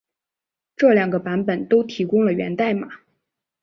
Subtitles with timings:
[0.75, 2.87] 这两个版本都提供了源代码。